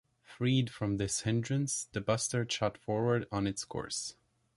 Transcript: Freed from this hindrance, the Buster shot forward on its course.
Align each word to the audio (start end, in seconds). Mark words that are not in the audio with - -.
Freed 0.23 0.71
from 0.71 0.97
this 0.97 1.19
hindrance, 1.19 1.87
the 1.91 2.01
Buster 2.01 2.43
shot 2.49 2.75
forward 2.75 3.27
on 3.31 3.45
its 3.45 3.63
course. 3.63 4.15